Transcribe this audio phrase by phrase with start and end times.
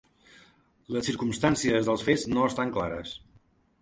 [0.95, 3.15] Les circumstàncies dels fets no estan clares.